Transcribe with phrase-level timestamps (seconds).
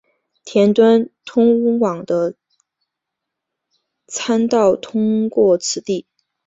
[0.45, 2.33] 田端通往的
[4.07, 6.07] 参道通过此地。